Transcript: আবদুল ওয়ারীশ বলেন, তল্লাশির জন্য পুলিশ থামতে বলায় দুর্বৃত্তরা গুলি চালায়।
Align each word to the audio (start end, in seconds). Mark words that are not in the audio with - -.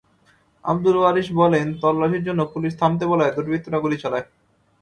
আবদুল 0.63 0.95
ওয়ারীশ 0.99 1.27
বলেন, 1.33 1.67
তল্লাশির 1.81 2.25
জন্য 2.27 2.41
পুলিশ 2.53 2.73
থামতে 2.79 3.05
বলায় 3.11 3.33
দুর্বৃত্তরা 3.35 3.77
গুলি 3.79 3.97
চালায়। 4.03 4.25